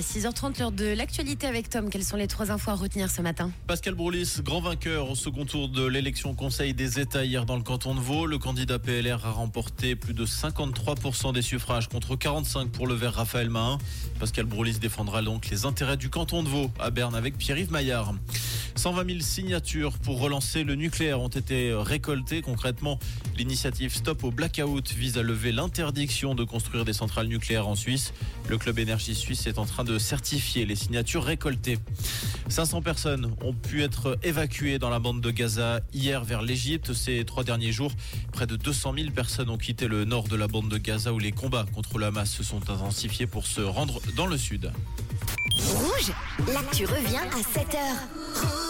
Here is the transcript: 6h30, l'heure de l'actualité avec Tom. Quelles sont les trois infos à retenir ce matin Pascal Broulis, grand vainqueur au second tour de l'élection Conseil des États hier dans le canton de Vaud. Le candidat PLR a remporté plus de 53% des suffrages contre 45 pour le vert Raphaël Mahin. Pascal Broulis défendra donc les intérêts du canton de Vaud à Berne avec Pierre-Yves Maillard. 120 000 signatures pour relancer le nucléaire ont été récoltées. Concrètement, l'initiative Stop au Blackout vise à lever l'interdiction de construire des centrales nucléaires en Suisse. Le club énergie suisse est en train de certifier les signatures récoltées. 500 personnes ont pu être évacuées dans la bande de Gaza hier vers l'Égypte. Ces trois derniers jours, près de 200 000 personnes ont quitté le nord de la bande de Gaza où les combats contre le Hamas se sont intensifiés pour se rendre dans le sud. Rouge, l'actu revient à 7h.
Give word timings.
6h30, 0.00 0.58
l'heure 0.58 0.72
de 0.72 0.86
l'actualité 0.86 1.46
avec 1.46 1.68
Tom. 1.68 1.90
Quelles 1.90 2.04
sont 2.04 2.16
les 2.16 2.26
trois 2.26 2.50
infos 2.50 2.70
à 2.70 2.74
retenir 2.74 3.10
ce 3.10 3.22
matin 3.22 3.50
Pascal 3.66 3.94
Broulis, 3.94 4.40
grand 4.42 4.60
vainqueur 4.60 5.10
au 5.10 5.14
second 5.14 5.44
tour 5.44 5.68
de 5.68 5.84
l'élection 5.84 6.34
Conseil 6.34 6.74
des 6.74 7.00
États 7.00 7.24
hier 7.24 7.44
dans 7.44 7.56
le 7.56 7.62
canton 7.62 7.94
de 7.94 8.00
Vaud. 8.00 8.26
Le 8.26 8.38
candidat 8.38 8.78
PLR 8.78 9.26
a 9.26 9.30
remporté 9.30 9.96
plus 9.96 10.14
de 10.14 10.24
53% 10.24 11.32
des 11.32 11.42
suffrages 11.42 11.88
contre 11.88 12.16
45 12.16 12.70
pour 12.70 12.86
le 12.86 12.94
vert 12.94 13.14
Raphaël 13.14 13.50
Mahin. 13.50 13.78
Pascal 14.20 14.46
Broulis 14.46 14.78
défendra 14.78 15.22
donc 15.22 15.48
les 15.50 15.66
intérêts 15.66 15.96
du 15.96 16.10
canton 16.10 16.42
de 16.42 16.48
Vaud 16.48 16.70
à 16.78 16.90
Berne 16.90 17.14
avec 17.14 17.36
Pierre-Yves 17.36 17.72
Maillard. 17.72 18.14
120 18.78 19.06
000 19.06 19.20
signatures 19.20 19.98
pour 19.98 20.20
relancer 20.20 20.62
le 20.62 20.76
nucléaire 20.76 21.20
ont 21.20 21.28
été 21.28 21.74
récoltées. 21.74 22.42
Concrètement, 22.42 23.00
l'initiative 23.36 23.92
Stop 23.92 24.22
au 24.22 24.30
Blackout 24.30 24.92
vise 24.92 25.18
à 25.18 25.22
lever 25.22 25.50
l'interdiction 25.50 26.36
de 26.36 26.44
construire 26.44 26.84
des 26.84 26.92
centrales 26.92 27.26
nucléaires 27.26 27.66
en 27.66 27.74
Suisse. 27.74 28.12
Le 28.48 28.56
club 28.56 28.78
énergie 28.78 29.16
suisse 29.16 29.48
est 29.48 29.58
en 29.58 29.66
train 29.66 29.82
de 29.82 29.98
certifier 29.98 30.64
les 30.64 30.76
signatures 30.76 31.24
récoltées. 31.24 31.78
500 32.48 32.82
personnes 32.82 33.34
ont 33.42 33.52
pu 33.52 33.82
être 33.82 34.16
évacuées 34.22 34.78
dans 34.78 34.90
la 34.90 35.00
bande 35.00 35.20
de 35.20 35.30
Gaza 35.32 35.80
hier 35.92 36.22
vers 36.22 36.42
l'Égypte. 36.42 36.92
Ces 36.92 37.24
trois 37.24 37.42
derniers 37.42 37.72
jours, 37.72 37.90
près 38.32 38.46
de 38.46 38.54
200 38.54 38.94
000 38.96 39.10
personnes 39.10 39.50
ont 39.50 39.58
quitté 39.58 39.88
le 39.88 40.04
nord 40.04 40.28
de 40.28 40.36
la 40.36 40.46
bande 40.46 40.68
de 40.68 40.78
Gaza 40.78 41.12
où 41.12 41.18
les 41.18 41.32
combats 41.32 41.66
contre 41.74 41.98
le 41.98 42.06
Hamas 42.06 42.30
se 42.30 42.44
sont 42.44 42.70
intensifiés 42.70 43.26
pour 43.26 43.44
se 43.44 43.60
rendre 43.60 44.00
dans 44.14 44.26
le 44.26 44.38
sud. 44.38 44.70
Rouge, 45.56 46.12
l'actu 46.46 46.86
revient 46.86 47.16
à 47.16 47.40
7h. 47.40 48.67